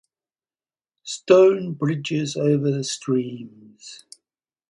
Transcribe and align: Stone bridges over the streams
Stone 1.03 1.75
bridges 1.75 2.35
over 2.35 2.71
the 2.71 2.83
streams 2.83 4.03